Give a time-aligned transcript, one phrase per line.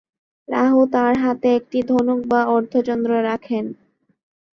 [0.47, 3.65] রাহু তার হাতে একটি ধনুক বা অর্ধচন্দ্র রাখেন।